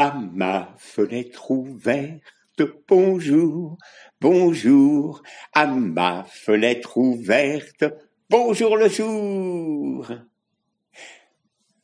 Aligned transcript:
À 0.00 0.14
ma 0.14 0.76
fenêtre 0.78 1.50
ouverte, 1.50 2.62
bonjour, 2.86 3.78
bonjour, 4.20 5.24
à 5.52 5.66
ma 5.66 6.22
fenêtre 6.22 6.98
ouverte, 6.98 7.82
bonjour 8.30 8.76
le 8.76 8.88
jour. 8.88 10.08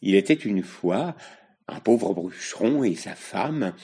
Il 0.01 0.15
était 0.15 0.33
une 0.33 0.63
fois 0.63 1.17
un 1.67 1.81
pauvre 1.81 2.15
bûcheron 2.15 2.85
et 2.85 2.95
sa 2.95 3.17
femme 3.17 3.75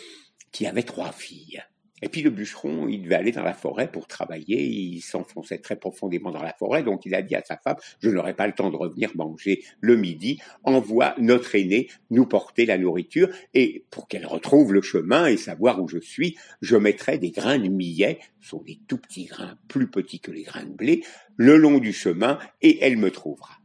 qui 0.53 0.65
avaient 0.65 0.85
trois 0.85 1.11
filles. 1.11 1.65
Et 2.03 2.09
puis 2.09 2.23
le 2.23 2.31
bûcheron, 2.31 2.89
il 2.89 3.03
devait 3.03 3.17
aller 3.17 3.33
dans 3.33 3.43
la 3.43 3.55
forêt 3.55 3.91
pour 3.91 4.07
travailler, 4.07 4.63
il 4.63 5.01
s'enfonçait 5.01 5.59
très 5.59 5.77
profondément 5.77 6.31
dans 6.31 6.43
la 6.43 6.53
forêt, 6.53 6.83
donc 6.83 7.05
il 7.07 7.15
a 7.15 7.23
dit 7.23 7.35
à 7.35 7.43
sa 7.45 7.57
femme, 7.57 7.77
je 8.03 8.11
n'aurai 8.11 8.35
pas 8.35 8.47
le 8.47 8.55
temps 8.55 8.71
de 8.71 8.77
revenir 8.77 9.11
manger 9.15 9.63
le 9.81 9.97
midi, 9.97 10.41
envoie 10.65 11.15
notre 11.19 11.55
aîné 11.55 11.89
nous 12.11 12.27
porter 12.27 12.67
la 12.67 12.79
nourriture, 12.79 13.29
et 13.55 13.85
pour 13.91 14.09
qu'elle 14.09 14.27
retrouve 14.27 14.73
le 14.73 14.83
chemin 14.83 15.27
et 15.27 15.37
savoir 15.37 15.83
où 15.83 15.89
je 15.89 15.99
suis, 15.99 16.37
je 16.63 16.77
mettrai 16.77 17.19
des 17.19 17.31
grains 17.31 17.59
de 17.59 17.69
millet, 17.69 18.19
ce 18.41 18.51
sont 18.51 18.63
des 18.63 18.79
tout 18.89 18.99
petits 18.99 19.27
grains, 19.27 19.59
plus 19.69 19.89
petits 19.89 20.21
que 20.21 20.31
les 20.31 20.43
grains 20.43 20.65
de 20.65 20.73
blé, 20.73 21.03
le 21.37 21.57
long 21.57 21.79
du 21.79 21.93
chemin, 21.93 22.39
et 22.63 22.79
elle 22.85 22.97
me 22.97 23.11
trouvera. 23.11 23.60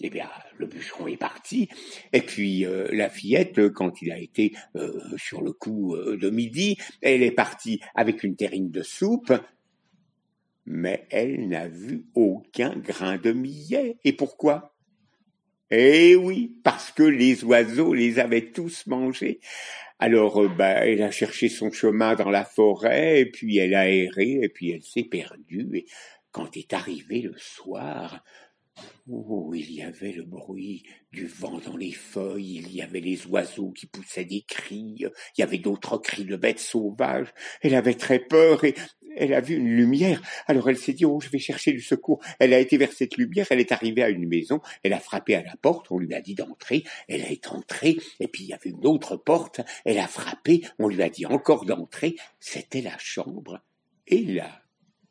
Eh 0.00 0.10
bien, 0.10 0.28
le 0.56 0.66
bûcheron 0.66 1.08
est 1.08 1.16
parti, 1.16 1.68
et 2.12 2.20
puis 2.20 2.64
euh, 2.64 2.86
la 2.92 3.10
fillette, 3.10 3.68
quand 3.70 4.00
il 4.00 4.12
a 4.12 4.18
été 4.18 4.54
euh, 4.76 4.92
sur 5.16 5.42
le 5.42 5.52
coup 5.52 5.96
euh, 5.96 6.16
de 6.16 6.30
midi, 6.30 6.76
elle 7.02 7.24
est 7.24 7.32
partie 7.32 7.80
avec 7.96 8.22
une 8.22 8.36
terrine 8.36 8.70
de 8.70 8.82
soupe, 8.82 9.32
mais 10.66 11.06
elle 11.10 11.48
n'a 11.48 11.66
vu 11.66 12.04
aucun 12.14 12.76
grain 12.76 13.16
de 13.16 13.32
millet. 13.32 13.96
Et 14.04 14.12
pourquoi? 14.12 14.76
Eh 15.70 16.14
oui, 16.14 16.60
parce 16.62 16.92
que 16.92 17.02
les 17.02 17.42
oiseaux 17.42 17.92
les 17.92 18.20
avaient 18.20 18.52
tous 18.52 18.86
mangés. 18.86 19.40
Alors, 19.98 20.48
bah, 20.48 20.86
elle 20.86 21.02
a 21.02 21.10
cherché 21.10 21.48
son 21.48 21.72
chemin 21.72 22.14
dans 22.14 22.30
la 22.30 22.44
forêt, 22.44 23.20
et 23.20 23.26
puis 23.26 23.58
elle 23.58 23.74
a 23.74 23.90
erré, 23.90 24.38
et 24.42 24.48
puis 24.48 24.70
elle 24.70 24.84
s'est 24.84 25.02
perdue. 25.02 25.68
Et 25.74 25.86
quand 26.30 26.56
est 26.56 26.72
arrivé 26.72 27.20
le 27.20 27.34
soir, 27.36 28.22
Oh, 29.10 29.52
il 29.54 29.72
y 29.72 29.82
avait 29.82 30.12
le 30.12 30.22
bruit 30.22 30.82
du 31.12 31.26
vent 31.26 31.58
dans 31.58 31.76
les 31.76 31.92
feuilles, 31.92 32.56
il 32.56 32.74
y 32.74 32.82
avait 32.82 33.00
les 33.00 33.26
oiseaux 33.26 33.70
qui 33.70 33.86
poussaient 33.86 34.26
des 34.26 34.42
cris, 34.42 34.96
il 34.98 35.10
y 35.38 35.42
avait 35.42 35.58
d'autres 35.58 35.96
cris 35.98 36.24
de 36.24 36.36
bêtes 36.36 36.58
sauvages. 36.58 37.32
Elle 37.62 37.74
avait 37.74 37.94
très 37.94 38.18
peur 38.18 38.64
et 38.64 38.74
elle 39.16 39.34
a 39.34 39.40
vu 39.40 39.56
une 39.56 39.68
lumière. 39.68 40.22
Alors 40.46 40.68
elle 40.68 40.76
s'est 40.76 40.92
dit, 40.92 41.04
oh, 41.04 41.20
je 41.20 41.30
vais 41.30 41.38
chercher 41.38 41.72
du 41.72 41.80
secours. 41.80 42.22
Elle 42.38 42.52
a 42.52 42.58
été 42.58 42.76
vers 42.76 42.92
cette 42.92 43.16
lumière, 43.16 43.46
elle 43.50 43.60
est 43.60 43.72
arrivée 43.72 44.02
à 44.02 44.10
une 44.10 44.28
maison, 44.28 44.60
elle 44.82 44.92
a 44.92 45.00
frappé 45.00 45.34
à 45.34 45.42
la 45.42 45.56
porte, 45.56 45.90
on 45.90 45.98
lui 45.98 46.14
a 46.14 46.20
dit 46.20 46.34
d'entrer, 46.34 46.84
elle 47.08 47.22
est 47.22 47.48
entrée, 47.48 47.96
et 48.20 48.28
puis 48.28 48.44
il 48.44 48.48
y 48.48 48.52
avait 48.52 48.70
une 48.70 48.86
autre 48.86 49.16
porte, 49.16 49.60
elle 49.84 49.98
a 49.98 50.06
frappé, 50.06 50.62
on 50.78 50.88
lui 50.88 51.02
a 51.02 51.08
dit 51.08 51.26
encore 51.26 51.64
d'entrer, 51.64 52.16
c'était 52.40 52.82
la 52.82 52.96
chambre. 52.98 53.60
Et 54.06 54.22
là, 54.22 54.62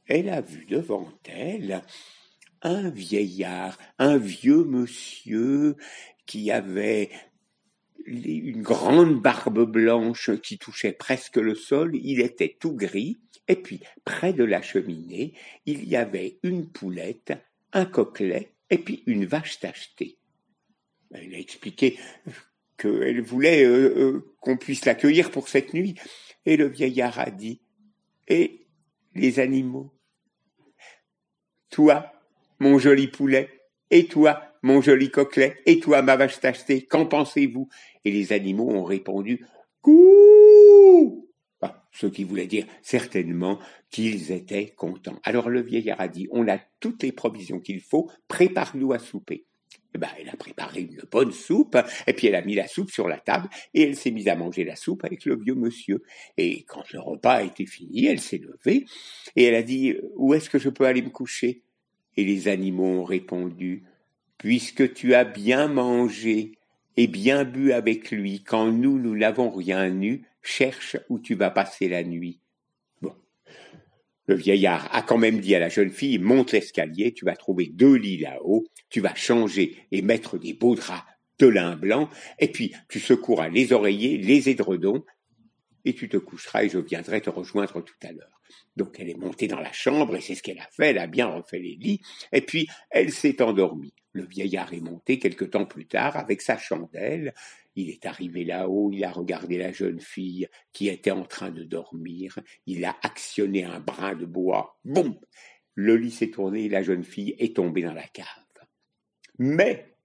elle 0.08 0.30
a 0.30 0.42
vu 0.42 0.66
devant 0.66 1.10
elle 1.26 1.82
un 2.62 2.90
vieillard, 2.90 3.78
un 4.00 4.18
vieux 4.18 4.64
monsieur 4.64 5.76
qui 6.26 6.52
avait 6.52 7.12
une 8.06 8.62
grande 8.62 9.22
barbe 9.22 9.70
blanche 9.70 10.32
qui 10.42 10.58
touchait 10.58 10.94
presque 10.94 11.38
le 11.38 11.56
sol, 11.56 11.96
il 11.96 12.22
était 12.22 12.56
tout 12.60 12.74
gris, 12.74 13.18
et 13.48 13.56
puis 13.56 13.82
près 14.06 14.34
de 14.34 14.44
la 14.44 14.62
cheminée, 14.62 15.34
il 15.66 15.88
y 15.88 15.96
avait 15.96 16.40
une 16.44 16.70
poulette, 16.70 17.34
un 17.74 17.86
coquelet, 17.86 18.54
et 18.70 18.78
puis 18.78 19.04
une 19.08 19.26
vache 19.26 19.60
tachetée. 19.60 20.18
Elle 21.12 21.34
a 21.36 21.40
expliqué 21.40 21.98
qu'elle 22.78 23.22
voulait 23.22 23.66
euh, 23.66 23.94
euh, 23.98 24.36
qu'on 24.40 24.58
puisse 24.58 24.86
l'accueillir 24.86 25.32
pour 25.32 25.50
cette 25.50 25.74
nuit, 25.74 25.96
et 26.46 26.58
le 26.58 26.68
vieillard 26.68 27.20
a 27.20 27.30
dit, 27.30 27.62
et 28.28 28.68
les 29.16 29.40
animaux? 29.40 29.94
Toi, 31.70 32.17
mon 32.60 32.78
joli 32.80 33.08
poulet, 33.08 33.50
et 33.90 34.06
toi, 34.06 34.42
mon 34.62 34.82
joli 34.82 35.10
coquelet, 35.12 35.58
et 35.66 35.80
toi, 35.80 36.02
ma 36.02 36.16
vache 36.16 36.40
tachetée, 36.40 36.86
qu'en 36.86 37.06
pensez-vous? 37.06 37.70
Et 38.06 38.12
les 38.12 38.34
animaux 38.34 38.70
ont 38.70 38.84
répondu 38.84 39.46
Couh 39.82 41.30
Ce 41.92 42.08
qui 42.08 42.24
voulait 42.24 42.48
dire 42.48 42.66
certainement 42.82 43.60
qu'ils 43.90 44.32
étaient 44.32 44.68
contents. 44.68 45.20
Alors 45.24 45.50
le 45.50 45.62
vieillard 45.62 46.02
a 46.02 46.08
dit 46.08 46.28
On 46.32 46.48
a 46.48 46.60
toutes 46.80 47.04
les 47.04 47.12
provisions 47.12 47.60
qu'il 47.60 47.82
faut, 47.82 48.10
prépare-nous 48.28 48.94
à 48.94 49.00
souper. 49.00 49.46
Eh 49.96 49.98
ben, 49.98 50.10
elle 50.20 50.30
a 50.30 50.36
préparé 50.36 50.82
une 50.82 51.02
bonne 51.12 51.32
soupe, 51.32 51.78
et 52.06 52.14
puis 52.14 52.28
elle 52.28 52.36
a 52.36 52.44
mis 52.44 52.54
la 52.54 52.68
soupe 52.68 52.92
sur 52.92 53.08
la 53.08 53.18
table, 53.18 53.50
et 53.74 53.84
elle 53.84 53.96
s'est 53.96 54.12
mise 54.12 54.28
à 54.28 54.36
manger 54.36 54.64
la 54.64 54.76
soupe 54.76 55.04
avec 55.04 55.26
le 55.26 55.36
vieux 55.36 55.56
monsieur. 55.56 56.04
Et 56.38 56.64
quand 56.64 56.84
le 56.92 57.00
repas 57.00 57.36
a 57.36 57.44
été 57.44 57.66
fini, 57.66 58.06
elle 58.06 58.20
s'est 58.20 58.38
levée, 58.38 58.86
et 59.36 59.46
elle 59.46 59.56
a 59.56 59.64
dit 59.64 59.96
Où 60.16 60.34
est-ce 60.34 60.50
que 60.50 60.60
je 60.60 60.70
peux 60.70 60.86
aller 60.86 61.02
me 61.02 61.10
coucher? 61.10 61.64
Et 62.18 62.26
les 62.26 62.48
animaux 62.48 63.02
ont 63.02 63.04
répondu, 63.04 63.84
Puisque 64.38 64.94
tu 64.94 65.16
as 65.16 65.26
bien 65.26 65.68
mangé 65.68 66.52
et 66.96 67.08
bien 67.08 67.44
bu 67.44 67.72
avec 67.72 68.12
lui, 68.12 68.44
quand 68.44 68.72
nous, 68.72 69.00
nous 69.00 69.16
n'avons 69.16 69.50
rien 69.50 69.90
eu, 70.02 70.24
cherche 70.42 70.98
où 71.10 71.20
tu 71.20 71.36
vas 71.36 71.50
passer 71.50 71.90
la 71.90 72.04
nuit. 72.04 72.40
Bon. 73.02 73.14
Le 74.28 74.36
vieillard 74.36 74.94
a 74.96 75.02
quand 75.02 75.18
même 75.18 75.40
dit 75.40 75.56
à 75.56 75.60
la 75.60 75.70
jeune 75.70 75.90
fille, 75.90 76.20
monte 76.20 76.52
l'escalier, 76.52 77.14
tu 77.14 77.26
vas 77.26 77.36
trouver 77.36 77.68
deux 77.68 77.96
lits 77.96 78.20
là-haut, 78.20 78.66
tu 78.90 79.02
vas 79.02 79.16
changer 79.16 79.76
et 79.92 80.02
mettre 80.02 80.38
des 80.38 80.54
beaux 80.54 80.76
draps 80.76 81.04
de 81.40 81.48
lin 81.48 81.76
blanc, 81.76 82.10
et 82.40 82.52
puis 82.52 82.74
tu 82.90 83.00
secoueras 83.00 83.50
les 83.50 83.74
oreillers, 83.74 84.18
les 84.18 84.50
édredons, 84.50 85.04
et 85.86 85.94
tu 85.94 86.10
te 86.10 86.18
coucheras 86.18 86.64
et 86.64 86.70
je 86.70 86.80
viendrai 86.80 87.22
te 87.22 87.30
rejoindre 87.30 87.82
tout 87.84 87.96
à 88.04 88.12
l'heure. 88.12 88.37
Donc 88.76 89.00
elle 89.00 89.10
est 89.10 89.18
montée 89.18 89.48
dans 89.48 89.60
la 89.60 89.72
chambre 89.72 90.16
et 90.16 90.22
c'est 90.22 90.36
ce 90.36 90.44
qu'elle 90.44 90.60
a 90.60 90.68
fait, 90.72 90.90
elle 90.90 90.98
a 91.00 91.08
bien 91.08 91.28
refait 91.28 91.60
les 91.60 91.76
lits, 91.76 92.02
et 92.32 92.42
puis 92.42 92.68
elle 92.90 93.12
s'est 93.12 93.42
endormie. 93.42 93.94
Le 94.12 94.26
vieillard 94.26 94.74
est 94.74 94.82
monté 94.82 95.20
quelque 95.20 95.46
temps 95.46 95.66
plus 95.66 95.86
tard 95.86 96.18
avec 96.18 96.42
sa 96.42 96.58
chandelle, 96.58 97.34
il 97.76 97.90
est 97.90 98.06
arrivé 98.06 98.44
là-haut, 98.44 98.92
il 98.92 99.04
a 99.04 99.12
regardé 99.12 99.58
la 99.58 99.72
jeune 99.72 100.00
fille 100.00 100.48
qui 100.74 100.88
était 100.88 101.12
en 101.12 101.24
train 101.24 101.52
de 101.52 101.64
dormir, 101.64 102.40
il 102.66 102.86
a 102.86 102.96
actionné 103.04 103.64
un 103.64 103.80
brin 103.80 104.16
de 104.16 104.26
bois, 104.26 104.80
boum! 104.84 105.20
Le 105.80 105.96
lit 105.96 106.10
s'est 106.10 106.32
tourné. 106.32 106.68
La 106.70 106.82
jeune 106.82 107.04
fille 107.04 107.36
est 107.38 107.56
tombée 107.56 107.84
dans 107.84 107.94
la 107.94 108.08
cave. 108.08 108.26
Mais 109.38 109.96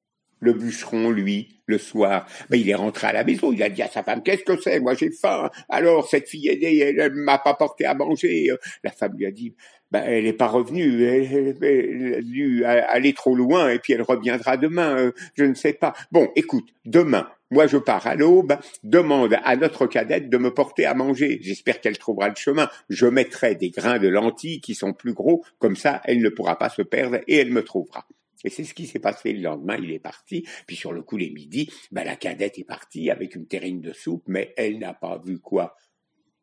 le 0.42 0.52
bûcheron, 0.52 1.10
lui, 1.10 1.60
le 1.66 1.78
soir, 1.78 2.26
ben, 2.50 2.60
il 2.60 2.68
est 2.68 2.74
rentré 2.74 3.06
à 3.06 3.12
la 3.12 3.24
maison, 3.24 3.52
il 3.52 3.62
a 3.62 3.70
dit 3.70 3.80
à 3.80 3.88
sa 3.88 4.02
femme, 4.02 4.22
qu'est-ce 4.22 4.42
que 4.42 4.60
c'est? 4.60 4.80
Moi 4.80 4.94
j'ai 4.94 5.10
faim. 5.10 5.50
Alors 5.68 6.08
cette 6.08 6.28
fille 6.28 6.48
aînée, 6.48 6.78
elle, 6.78 6.98
elle 6.98 7.14
m'a 7.14 7.38
pas 7.38 7.54
porté 7.54 7.86
à 7.86 7.94
manger. 7.94 8.50
La 8.82 8.90
femme 8.90 9.16
lui 9.16 9.24
a 9.24 9.30
dit, 9.30 9.54
ben, 9.92 10.02
elle 10.04 10.24
n'est 10.24 10.32
pas 10.32 10.48
revenue, 10.48 11.04
elle, 11.04 12.14
a 12.14 12.22
dû 12.22 12.64
aller 12.64 13.12
trop 13.12 13.36
loin 13.36 13.68
et 13.68 13.78
puis 13.78 13.92
elle 13.92 14.02
reviendra 14.02 14.56
demain, 14.56 14.96
euh, 14.96 15.12
je 15.34 15.44
ne 15.44 15.54
sais 15.54 15.74
pas. 15.74 15.92
Bon, 16.10 16.30
écoute, 16.34 16.68
demain, 16.84 17.28
moi 17.50 17.66
je 17.66 17.76
pars 17.76 18.06
à 18.06 18.16
l'aube, 18.16 18.56
demande 18.82 19.36
à 19.44 19.54
notre 19.54 19.86
cadette 19.86 20.28
de 20.28 20.38
me 20.38 20.52
porter 20.52 20.86
à 20.86 20.94
manger. 20.94 21.38
J'espère 21.42 21.80
qu'elle 21.80 21.98
trouvera 21.98 22.30
le 22.30 22.36
chemin. 22.36 22.68
Je 22.88 23.06
mettrai 23.06 23.54
des 23.54 23.70
grains 23.70 23.98
de 23.98 24.08
lentilles 24.08 24.60
qui 24.60 24.74
sont 24.74 24.94
plus 24.94 25.12
gros, 25.12 25.44
comme 25.58 25.76
ça 25.76 26.00
elle 26.04 26.22
ne 26.22 26.30
pourra 26.30 26.58
pas 26.58 26.70
se 26.70 26.82
perdre 26.82 27.18
et 27.28 27.36
elle 27.36 27.52
me 27.52 27.62
trouvera. 27.62 28.06
Et 28.44 28.50
c'est 28.50 28.64
ce 28.64 28.74
qui 28.74 28.86
s'est 28.86 28.98
passé 28.98 29.32
le 29.32 29.42
lendemain, 29.42 29.76
il 29.80 29.90
est 29.90 29.98
parti, 29.98 30.46
puis 30.66 30.76
sur 30.76 30.92
le 30.92 31.02
coup 31.02 31.16
les 31.16 31.30
midi, 31.30 31.70
ben, 31.90 32.04
la 32.04 32.16
cadette 32.16 32.58
est 32.58 32.64
partie 32.64 33.10
avec 33.10 33.34
une 33.34 33.46
terrine 33.46 33.80
de 33.80 33.92
soupe, 33.92 34.24
mais 34.26 34.52
elle 34.56 34.78
n'a 34.78 34.94
pas 34.94 35.20
vu 35.24 35.38
quoi 35.38 35.76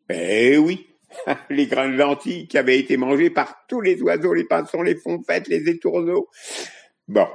Eh 0.10 0.58
oui, 0.58 0.88
les 1.50 1.68
grains 1.68 1.90
de 1.90 1.98
lentilles 1.98 2.48
qui 2.48 2.58
avaient 2.58 2.80
été 2.80 2.98
mangés 2.98 3.30
par 3.30 3.66
tous 3.68 3.82
les 3.82 4.02
oiseaux, 4.02 4.34
les 4.34 4.46
pinsons, 4.46 4.82
les 4.82 4.96
fonfettes, 4.96 5.48
les 5.48 5.70
étourneaux. 5.70 6.30
Bon, 7.08 7.28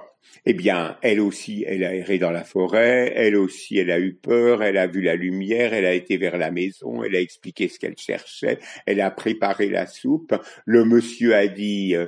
eh 0.46 0.54
bien, 0.54 0.98
elle 1.02 1.20
aussi, 1.20 1.64
elle 1.66 1.84
a 1.84 1.94
erré 1.94 2.18
dans 2.18 2.30
la 2.30 2.44
forêt, 2.44 3.12
elle 3.16 3.36
aussi, 3.36 3.78
elle 3.78 3.90
a 3.90 3.98
eu 3.98 4.14
peur, 4.14 4.62
elle 4.62 4.76
a 4.76 4.86
vu 4.86 5.00
la 5.00 5.16
lumière, 5.16 5.74
elle 5.74 5.86
a 5.86 5.94
été 5.94 6.16
vers 6.16 6.38
la 6.38 6.50
maison, 6.50 7.02
elle 7.02 7.16
a 7.16 7.20
expliqué 7.20 7.68
ce 7.68 7.78
qu'elle 7.78 7.96
cherchait, 7.96 8.58
elle 8.86 9.00
a 9.00 9.10
préparé 9.10 9.68
la 9.68 9.86
soupe. 9.86 10.34
Le 10.64 10.84
monsieur 10.84 11.34
a 11.34 11.46
dit, 11.46 11.96
euh, 11.96 12.06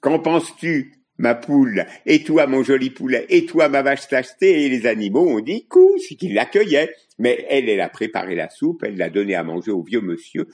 Qu'en 0.00 0.18
penses-tu? 0.18 0.92
Ma 1.18 1.34
poule, 1.34 1.86
et 2.04 2.22
toi 2.22 2.46
mon 2.46 2.62
joli 2.62 2.90
poulet, 2.90 3.26
et 3.28 3.46
toi 3.46 3.68
ma 3.68 3.82
vache 3.82 4.08
tachetée, 4.08 4.64
et 4.64 4.68
les 4.68 4.86
animaux 4.86 5.28
ont 5.28 5.40
dit 5.40 5.66
coup, 5.66 5.96
c'est 5.98 6.14
qu'ils 6.14 6.34
l'accueillaient. 6.34 6.94
Mais 7.18 7.46
elle, 7.48 7.70
elle 7.70 7.80
a 7.80 7.88
préparé 7.88 8.34
la 8.34 8.50
soupe, 8.50 8.84
elle 8.84 8.98
l'a 8.98 9.08
donnée 9.08 9.34
à 9.34 9.42
manger 9.42 9.70
au 9.70 9.82
vieux 9.82 10.02
monsieur, 10.02 10.48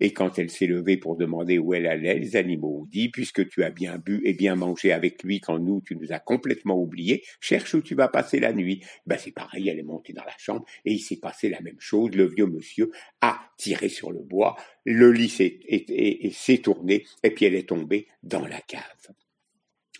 et 0.00 0.12
quand 0.12 0.36
elle 0.36 0.50
s'est 0.50 0.66
levée 0.66 0.96
pour 0.96 1.16
demander 1.16 1.58
où 1.58 1.74
elle 1.74 1.86
allait, 1.86 2.18
les 2.18 2.34
animaux 2.34 2.80
ont 2.80 2.86
dit, 2.86 3.08
puisque 3.08 3.48
tu 3.48 3.62
as 3.62 3.70
bien 3.70 3.98
bu 3.98 4.20
et 4.24 4.34
bien 4.34 4.56
mangé 4.56 4.90
avec 4.90 5.22
lui 5.22 5.38
quand 5.38 5.60
nous, 5.60 5.80
tu 5.80 5.94
nous 5.94 6.12
as 6.12 6.18
complètement 6.18 6.76
oubliés, 6.76 7.22
cherche 7.40 7.72
où 7.74 7.82
tu 7.82 7.94
vas 7.94 8.08
passer 8.08 8.40
la 8.40 8.52
nuit. 8.52 8.82
Ben 9.06 9.16
c'est 9.16 9.30
pareil, 9.30 9.68
elle 9.68 9.78
est 9.78 9.84
montée 9.84 10.12
dans 10.12 10.24
la 10.24 10.36
chambre, 10.38 10.64
et 10.84 10.92
il 10.92 10.98
s'est 10.98 11.20
passé 11.20 11.48
la 11.50 11.60
même 11.60 11.78
chose, 11.78 12.10
le 12.16 12.26
vieux 12.26 12.46
monsieur 12.46 12.90
a 13.20 13.38
tiré 13.56 13.88
sur 13.88 14.10
le 14.10 14.18
bois, 14.18 14.56
le 14.84 15.12
lit 15.12 15.28
s'est 15.28 16.58
tourné, 16.58 17.04
et 17.22 17.30
puis 17.30 17.44
elle 17.44 17.54
est 17.54 17.68
tombée 17.68 18.08
dans 18.24 18.44
la 18.44 18.60
cave. 18.60 19.14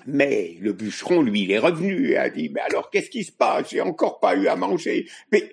Mais 0.07 0.57
le 0.61 0.73
bûcheron, 0.73 1.23
lui, 1.23 1.43
il 1.43 1.51
est 1.51 1.59
revenu 1.59 2.11
et 2.11 2.17
a 2.17 2.31
dit, 2.31 2.51
mais 2.55 2.61
alors 2.61 2.91
qu'est-ce 2.91 3.11
qui 3.11 3.25
se 3.25 3.33
passe? 3.33 3.71
J'ai 3.71 3.81
encore 3.81 4.21
pas 4.21 4.37
eu 4.37 4.47
à 4.47 4.57
manger. 4.57 5.07
Mais 5.33 5.53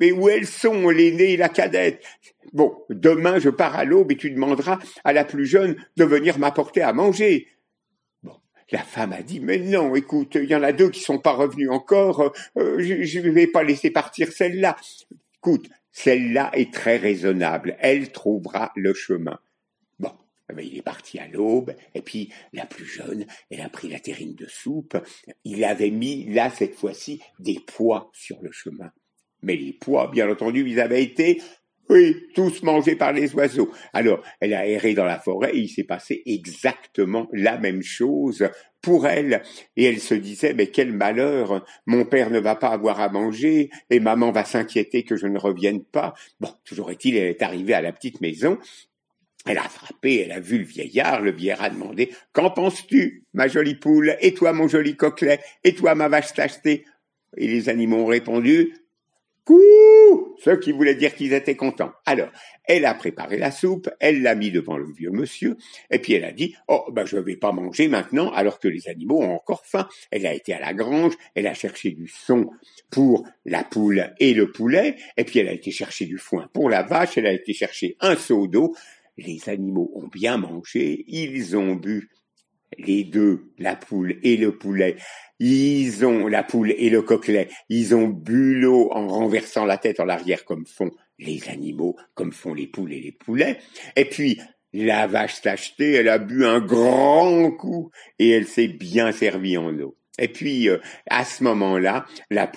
mais 0.00 0.10
où 0.10 0.28
elles 0.28 0.46
sont, 0.46 0.90
l'aînée 0.90 1.34
et 1.34 1.36
la 1.36 1.48
cadette? 1.48 2.04
Bon, 2.52 2.76
demain 2.90 3.38
je 3.38 3.50
pars 3.50 3.76
à 3.76 3.84
l'aube 3.84 4.10
et 4.10 4.16
tu 4.16 4.30
demanderas 4.30 4.80
à 5.04 5.12
la 5.12 5.24
plus 5.24 5.46
jeune 5.46 5.76
de 5.96 6.04
venir 6.04 6.40
m'apporter 6.40 6.82
à 6.82 6.92
manger. 6.92 7.46
Bon, 8.24 8.34
la 8.72 8.82
femme 8.82 9.12
a 9.12 9.22
dit, 9.22 9.38
mais 9.38 9.58
non, 9.58 9.94
écoute, 9.94 10.34
il 10.34 10.50
y 10.50 10.56
en 10.56 10.62
a 10.64 10.72
deux 10.72 10.90
qui 10.90 11.00
sont 11.00 11.20
pas 11.20 11.32
revenus 11.32 11.70
encore, 11.70 12.32
euh, 12.56 12.76
je 12.80 13.20
ne 13.20 13.30
vais 13.30 13.46
pas 13.46 13.62
laisser 13.62 13.92
partir 13.92 14.32
celle-là. 14.32 14.76
Écoute, 15.36 15.68
celle-là 15.92 16.50
est 16.54 16.74
très 16.74 16.96
raisonnable, 16.96 17.76
elle 17.78 18.10
trouvera 18.10 18.72
le 18.74 18.94
chemin. 18.94 19.38
Ben, 20.48 20.66
il 20.66 20.76
est 20.76 20.82
parti 20.82 21.18
à 21.18 21.28
l'aube, 21.28 21.74
et 21.94 22.02
puis 22.02 22.30
la 22.52 22.66
plus 22.66 22.84
jeune, 22.84 23.26
elle 23.50 23.62
a 23.62 23.68
pris 23.68 23.88
la 23.88 24.00
terrine 24.00 24.34
de 24.34 24.46
soupe, 24.46 24.98
il 25.44 25.64
avait 25.64 25.90
mis 25.90 26.26
là 26.26 26.50
cette 26.50 26.74
fois-ci 26.74 27.22
des 27.38 27.58
pois 27.66 28.10
sur 28.12 28.38
le 28.42 28.52
chemin. 28.52 28.90
Mais 29.42 29.56
les 29.56 29.72
pois, 29.72 30.08
bien 30.08 30.30
entendu, 30.30 30.64
ils 30.68 30.80
avaient 30.80 31.02
été, 31.02 31.40
oui, 31.88 32.16
tous 32.34 32.62
mangés 32.62 32.96
par 32.96 33.12
les 33.12 33.34
oiseaux. 33.34 33.70
Alors, 33.92 34.22
elle 34.40 34.54
a 34.54 34.66
erré 34.66 34.94
dans 34.94 35.04
la 35.04 35.18
forêt 35.18 35.50
et 35.54 35.58
il 35.58 35.68
s'est 35.68 35.84
passé 35.84 36.22
exactement 36.26 37.28
la 37.32 37.58
même 37.58 37.82
chose 37.82 38.48
pour 38.80 39.06
elle. 39.06 39.42
Et 39.76 39.84
elle 39.84 40.00
se 40.00 40.14
disait, 40.14 40.54
mais 40.54 40.68
quel 40.68 40.92
malheur, 40.92 41.64
mon 41.86 42.04
père 42.04 42.30
ne 42.30 42.38
va 42.38 42.56
pas 42.56 42.68
avoir 42.68 43.00
à 43.00 43.08
manger 43.08 43.70
et 43.90 44.00
maman 44.00 44.32
va 44.32 44.44
s'inquiéter 44.44 45.02
que 45.02 45.16
je 45.16 45.26
ne 45.26 45.38
revienne 45.38 45.82
pas. 45.82 46.14
Bon, 46.40 46.50
toujours 46.64 46.90
est-il, 46.90 47.16
elle 47.16 47.28
est 47.28 47.42
arrivée 47.42 47.74
à 47.74 47.82
la 47.82 47.92
petite 47.92 48.20
maison 48.20 48.58
elle 49.46 49.58
a 49.58 49.68
frappé, 49.68 50.20
elle 50.20 50.32
a 50.32 50.40
vu 50.40 50.58
le 50.58 50.64
vieillard, 50.64 51.20
le 51.20 51.32
vieillard 51.32 51.62
a 51.62 51.70
demandé 51.70 52.10
Qu'en 52.32 52.50
penses-tu, 52.50 53.24
ma 53.34 53.48
jolie 53.48 53.74
poule, 53.74 54.16
et 54.20 54.34
toi, 54.34 54.52
mon 54.52 54.68
joli 54.68 54.96
coquelet, 54.96 55.40
et 55.64 55.74
toi, 55.74 55.94
ma 55.94 56.08
vache 56.08 56.32
tachetée 56.32 56.84
Et 57.36 57.48
les 57.48 57.68
animaux 57.68 58.04
ont 58.04 58.06
répondu 58.06 58.74
Couh 59.44 60.36
Ce 60.38 60.50
qui 60.50 60.70
voulait 60.70 60.94
dire 60.94 61.16
qu'ils 61.16 61.32
étaient 61.32 61.56
contents. 61.56 61.92
Alors, 62.06 62.30
elle 62.64 62.84
a 62.84 62.94
préparé 62.94 63.38
la 63.38 63.50
soupe, 63.50 63.90
elle 63.98 64.22
l'a 64.22 64.36
mis 64.36 64.52
devant 64.52 64.78
le 64.78 64.86
vieux 64.92 65.10
monsieur, 65.10 65.56
et 65.90 65.98
puis 65.98 66.12
elle 66.12 66.24
a 66.24 66.30
dit 66.30 66.54
Oh, 66.68 66.84
ben 66.92 67.04
je 67.04 67.16
vais 67.16 67.34
pas 67.34 67.50
manger 67.50 67.88
maintenant, 67.88 68.30
alors 68.30 68.60
que 68.60 68.68
les 68.68 68.88
animaux 68.88 69.20
ont 69.20 69.34
encore 69.34 69.66
faim. 69.66 69.88
Elle 70.12 70.26
a 70.26 70.34
été 70.34 70.54
à 70.54 70.60
la 70.60 70.72
grange, 70.72 71.14
elle 71.34 71.48
a 71.48 71.54
cherché 71.54 71.90
du 71.90 72.06
son 72.06 72.50
pour 72.90 73.26
la 73.44 73.64
poule 73.64 74.14
et 74.20 74.32
le 74.32 74.52
poulet, 74.52 74.94
et 75.16 75.24
puis 75.24 75.40
elle 75.40 75.48
a 75.48 75.52
été 75.52 75.72
chercher 75.72 76.06
du 76.06 76.18
foin 76.18 76.48
pour 76.52 76.70
la 76.70 76.84
vache, 76.84 77.18
elle 77.18 77.26
a 77.26 77.32
été 77.32 77.52
chercher 77.52 77.96
un 77.98 78.14
seau 78.14 78.46
d'eau. 78.46 78.76
Les 79.16 79.48
animaux 79.48 79.90
ont 79.94 80.08
bien 80.08 80.38
mangé, 80.38 81.04
ils 81.06 81.56
ont 81.56 81.74
bu 81.74 82.08
les 82.78 83.04
deux, 83.04 83.52
la 83.58 83.76
poule 83.76 84.18
et 84.22 84.36
le 84.36 84.56
poulet, 84.56 84.96
ils 85.38 86.04
ont, 86.04 86.26
la 86.26 86.42
poule 86.42 86.72
et 86.72 86.90
le 86.90 87.02
coquelet, 87.02 87.48
ils 87.68 87.94
ont 87.94 88.08
bu 88.08 88.54
l'eau 88.54 88.90
en 88.92 89.08
renversant 89.08 89.64
la 89.64 89.78
tête 89.78 90.00
en 90.00 90.08
arrière 90.08 90.44
comme 90.44 90.66
font 90.66 90.90
les 91.18 91.48
animaux, 91.48 91.96
comme 92.14 92.32
font 92.32 92.54
les 92.54 92.66
poules 92.66 92.92
et 92.92 93.00
les 93.00 93.12
poulets. 93.12 93.58
Et 93.96 94.04
puis, 94.04 94.40
la 94.72 95.06
vache 95.06 95.42
tachetée, 95.42 95.92
elle 95.92 96.08
a 96.08 96.18
bu 96.18 96.46
un 96.46 96.60
grand 96.60 97.50
coup 97.50 97.90
et 98.18 98.30
elle 98.30 98.46
s'est 98.46 98.68
bien 98.68 99.12
servie 99.12 99.58
en 99.58 99.78
eau. 99.80 99.96
Et 100.18 100.28
puis, 100.28 100.68
euh, 100.68 100.78
à 101.08 101.24
ce 101.24 101.42
moment-là, 101.44 102.04
la 102.30 102.50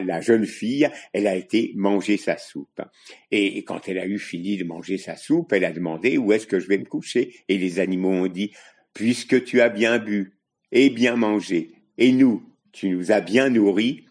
la, 0.00 0.20
jeune 0.20 0.46
fille, 0.46 0.88
elle 1.12 1.26
a 1.28 1.36
été 1.36 1.72
manger 1.76 2.16
sa 2.16 2.36
soupe. 2.36 2.82
Et, 3.30 3.62
quand 3.62 3.88
elle 3.88 3.98
a 3.98 4.06
eu 4.06 4.18
fini 4.18 4.56
de 4.56 4.64
manger 4.64 4.98
sa 4.98 5.14
soupe, 5.14 5.52
elle 5.52 5.64
a 5.64 5.72
demandé 5.72 6.18
où 6.18 6.32
est-ce 6.32 6.46
que 6.46 6.58
je 6.58 6.66
vais 6.66 6.78
me 6.78 6.84
coucher? 6.84 7.34
Et 7.48 7.56
les 7.56 7.78
animaux 7.78 8.10
ont 8.10 8.26
dit, 8.26 8.52
puisque 8.94 9.44
tu 9.44 9.60
as 9.60 9.68
bien 9.68 9.98
bu 9.98 10.32
et 10.72 10.90
bien 10.90 11.16
mangé, 11.16 11.70
et 11.98 12.12
nous, 12.12 12.42
tu 12.72 12.88
nous 12.88 13.12
as 13.12 13.20
bien 13.20 13.48
nourris, 13.48 14.04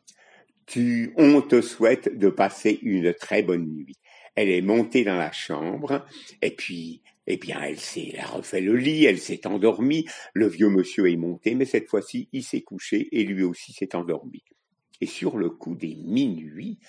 tu, 0.66 1.14
on 1.18 1.42
te 1.42 1.62
souhaite 1.62 2.18
de 2.18 2.30
passer 2.30 2.80
une 2.82 3.14
très 3.14 3.42
bonne 3.42 3.68
nuit. 3.68 3.96
Elle 4.36 4.50
est 4.50 4.62
montée 4.62 5.04
dans 5.04 5.18
la 5.18 5.32
chambre, 5.32 6.06
et 6.42 6.52
puis, 6.52 7.02
eh 7.28 7.38
bien, 7.38 7.62
elle 7.62 7.80
s'est, 7.80 8.18
a 8.18 8.26
refait 8.26 8.62
le 8.62 8.76
lit, 8.76 9.06
elle 9.06 9.20
s'est 9.20 9.46
endormie. 9.46 10.06
Le 10.34 10.48
vieux 10.48 10.70
monsieur 10.70 11.10
est 11.12 11.18
monté, 11.18 11.56
mais 11.56 11.66
cette 11.66 11.90
fois-ci, 11.90 12.30
il 12.32 12.44
s'est 12.44 12.62
couché 12.62 13.10
et 13.12 13.24
lui 13.24 13.44
aussi 13.44 13.74
s'est 13.74 13.96
endormi. 13.96 14.44
Et 15.02 15.06
sur 15.06 15.38
le 15.38 15.50
coup 15.50 15.76
des 15.76 15.96
minuit, 15.96 16.80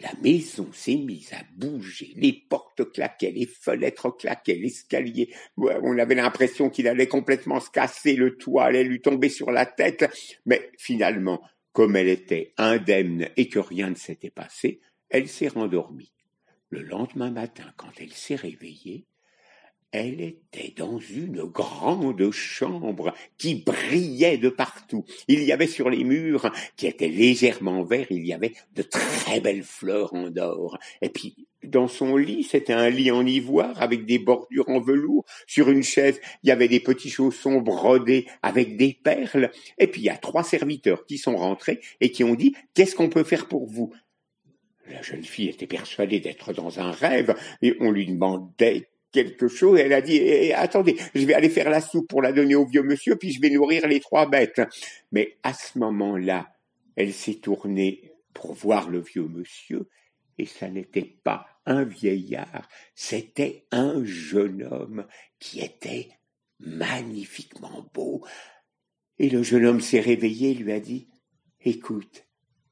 la 0.00 0.10
maison 0.22 0.72
s'est 0.72 0.96
mise 0.96 1.32
à 1.34 1.42
bouger, 1.54 2.12
les 2.16 2.32
portes 2.32 2.90
claquaient, 2.92 3.30
les 3.30 3.46
fenêtres 3.46 4.10
claquaient, 4.10 4.56
l'escalier, 4.56 5.32
on 5.56 5.98
avait 5.98 6.16
l'impression 6.16 6.68
qu'il 6.68 6.88
allait 6.88 7.06
complètement 7.06 7.60
se 7.60 7.70
casser, 7.70 8.16
le 8.16 8.36
toit 8.36 8.64
allait 8.64 8.82
lui 8.82 9.00
tomber 9.00 9.28
sur 9.28 9.52
la 9.52 9.66
tête, 9.66 10.04
mais 10.46 10.70
finalement, 10.78 11.40
comme 11.72 11.94
elle 11.94 12.08
était 12.08 12.54
indemne 12.56 13.28
et 13.36 13.48
que 13.48 13.60
rien 13.60 13.90
ne 13.90 13.94
s'était 13.94 14.30
passé, 14.30 14.80
elle 15.10 15.28
s'est 15.28 15.48
rendormie. 15.48 16.12
Le 16.70 16.82
lendemain 16.82 17.30
matin, 17.30 17.72
quand 17.76 17.92
elle 18.00 18.12
s'est 18.12 18.34
réveillée, 18.34 19.06
elle 19.94 20.20
était 20.20 20.74
dans 20.76 20.98
une 20.98 21.44
grande 21.44 22.28
chambre 22.32 23.14
qui 23.38 23.54
brillait 23.54 24.38
de 24.38 24.48
partout. 24.48 25.04
Il 25.28 25.44
y 25.44 25.52
avait 25.52 25.68
sur 25.68 25.88
les 25.88 26.02
murs, 26.02 26.50
qui 26.76 26.88
étaient 26.88 27.06
légèrement 27.06 27.84
verts, 27.84 28.08
il 28.10 28.26
y 28.26 28.32
avait 28.32 28.54
de 28.74 28.82
très 28.82 29.38
belles 29.38 29.62
fleurs 29.62 30.12
en 30.12 30.36
or. 30.36 30.78
Et 31.00 31.10
puis, 31.10 31.46
dans 31.62 31.86
son 31.86 32.16
lit, 32.16 32.42
c'était 32.42 32.72
un 32.72 32.90
lit 32.90 33.12
en 33.12 33.24
ivoire 33.24 33.80
avec 33.80 34.04
des 34.04 34.18
bordures 34.18 34.68
en 34.68 34.80
velours. 34.80 35.24
Sur 35.46 35.70
une 35.70 35.84
chaise, 35.84 36.20
il 36.42 36.48
y 36.48 36.52
avait 36.52 36.66
des 36.66 36.80
petits 36.80 37.08
chaussons 37.08 37.60
brodés 37.60 38.26
avec 38.42 38.76
des 38.76 38.98
perles. 39.00 39.52
Et 39.78 39.86
puis, 39.86 40.00
il 40.00 40.06
y 40.06 40.10
a 40.10 40.16
trois 40.16 40.42
serviteurs 40.42 41.06
qui 41.06 41.18
sont 41.18 41.36
rentrés 41.36 41.80
et 42.00 42.10
qui 42.10 42.24
ont 42.24 42.34
dit, 42.34 42.56
qu'est-ce 42.74 42.96
qu'on 42.96 43.08
peut 43.08 43.22
faire 43.22 43.46
pour 43.46 43.68
vous? 43.68 43.94
La 44.90 45.02
jeune 45.02 45.24
fille 45.24 45.48
était 45.48 45.68
persuadée 45.68 46.18
d'être 46.18 46.52
dans 46.52 46.80
un 46.80 46.90
rêve 46.90 47.36
et 47.62 47.76
on 47.78 47.92
lui 47.92 48.06
demandait 48.06 48.88
quelque 49.14 49.48
chose. 49.48 49.78
Elle 49.78 49.92
a 49.92 50.02
dit 50.02 50.16
eh, 50.16 50.48
eh, 50.48 50.54
attendez, 50.54 50.96
je 51.14 51.24
vais 51.24 51.34
aller 51.34 51.48
faire 51.48 51.70
la 51.70 51.80
soupe 51.80 52.08
pour 52.08 52.20
la 52.20 52.32
donner 52.32 52.56
au 52.56 52.66
vieux 52.66 52.82
monsieur, 52.82 53.16
puis 53.16 53.32
je 53.32 53.40
vais 53.40 53.50
nourrir 53.50 53.86
les 53.86 54.00
trois 54.00 54.28
bêtes. 54.28 54.60
Mais 55.12 55.38
à 55.42 55.54
ce 55.54 55.78
moment-là, 55.78 56.52
elle 56.96 57.12
s'est 57.12 57.36
tournée 57.36 58.12
pour 58.34 58.52
voir 58.52 58.90
le 58.90 59.00
vieux 59.00 59.28
monsieur, 59.28 59.88
et 60.38 60.46
ça 60.46 60.68
n'était 60.68 61.14
pas 61.22 61.46
un 61.64 61.84
vieillard, 61.84 62.68
c'était 62.94 63.64
un 63.70 64.04
jeune 64.04 64.64
homme 64.64 65.06
qui 65.38 65.60
était 65.60 66.08
magnifiquement 66.58 67.88
beau. 67.94 68.24
Et 69.18 69.30
le 69.30 69.42
jeune 69.42 69.64
homme 69.64 69.80
s'est 69.80 70.00
réveillé 70.00 70.50
et 70.50 70.54
lui 70.54 70.72
a 70.72 70.80
dit 70.80 71.08
Écoute, 71.64 72.26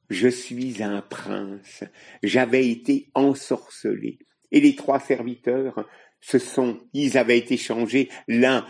je 0.09 0.27
suis 0.27 0.83
un 0.83 1.01
prince, 1.01 1.83
j'avais 2.21 2.69
été 2.69 3.09
ensorcelé. 3.15 4.19
Et 4.51 4.59
les 4.59 4.75
trois 4.75 4.99
serviteurs 4.99 5.87
ce 6.25 6.39
sont, 6.39 6.79
ils 6.93 7.17
avaient 7.17 7.37
été 7.37 7.57
changés, 7.57 8.09
l'un 8.27 8.65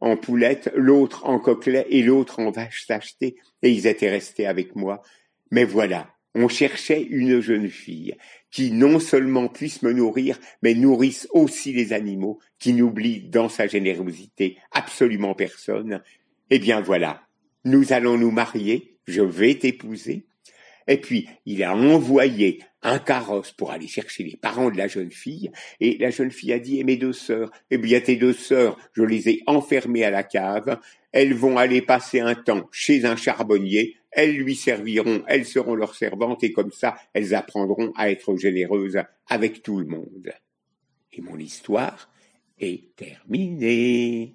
en 0.00 0.16
poulette, 0.16 0.70
l'autre 0.76 1.24
en 1.24 1.40
coquelet 1.40 1.86
et 1.88 2.02
l'autre 2.02 2.38
en 2.38 2.50
vache 2.50 2.86
tachetée, 2.86 3.36
et 3.62 3.70
ils 3.70 3.86
étaient 3.86 4.10
restés 4.10 4.46
avec 4.46 4.76
moi. 4.76 5.02
Mais 5.50 5.64
voilà, 5.64 6.14
on 6.34 6.48
cherchait 6.48 7.02
une 7.02 7.40
jeune 7.40 7.68
fille 7.68 8.14
qui 8.50 8.72
non 8.72 9.00
seulement 9.00 9.48
puisse 9.48 9.82
me 9.82 9.92
nourrir, 9.92 10.38
mais 10.62 10.74
nourrisse 10.74 11.26
aussi 11.32 11.72
les 11.72 11.94
animaux, 11.94 12.38
qui 12.58 12.74
n'oublie 12.74 13.22
dans 13.22 13.48
sa 13.48 13.66
générosité 13.66 14.58
absolument 14.72 15.34
personne. 15.34 16.02
Eh 16.50 16.58
bien 16.58 16.82
voilà, 16.82 17.22
nous 17.64 17.92
allons 17.94 18.18
nous 18.18 18.30
marier, 18.30 18.98
je 19.06 19.22
vais 19.22 19.54
t'épouser, 19.54 20.26
et 20.88 20.96
puis, 20.96 21.28
il 21.44 21.62
a 21.62 21.76
envoyé 21.76 22.60
un 22.82 22.98
carrosse 22.98 23.52
pour 23.52 23.70
aller 23.70 23.86
chercher 23.86 24.24
les 24.24 24.36
parents 24.36 24.70
de 24.70 24.78
la 24.78 24.88
jeune 24.88 25.10
fille, 25.10 25.50
et 25.80 25.98
la 25.98 26.10
jeune 26.10 26.30
fille 26.30 26.52
a 26.52 26.58
dit, 26.58 26.80
et 26.80 26.84
mes 26.84 26.96
deux 26.96 27.12
sœurs, 27.12 27.50
eh 27.70 27.76
bien, 27.76 28.00
tes 28.00 28.16
deux 28.16 28.32
sœurs, 28.32 28.78
je 28.94 29.02
les 29.02 29.28
ai 29.28 29.42
enfermées 29.46 30.04
à 30.04 30.10
la 30.10 30.22
cave, 30.22 30.80
elles 31.12 31.34
vont 31.34 31.58
aller 31.58 31.82
passer 31.82 32.20
un 32.20 32.34
temps 32.34 32.68
chez 32.72 33.04
un 33.04 33.16
charbonnier, 33.16 33.96
elles 34.10 34.36
lui 34.36 34.56
serviront, 34.56 35.22
elles 35.28 35.44
seront 35.44 35.74
leurs 35.74 35.94
servantes, 35.94 36.42
et 36.42 36.52
comme 36.52 36.72
ça, 36.72 36.96
elles 37.12 37.34
apprendront 37.34 37.92
à 37.94 38.10
être 38.10 38.36
généreuses 38.36 38.98
avec 39.26 39.62
tout 39.62 39.78
le 39.78 39.86
monde. 39.86 40.32
Et 41.12 41.20
mon 41.20 41.38
histoire 41.38 42.10
est 42.58 42.96
terminée. 42.96 44.26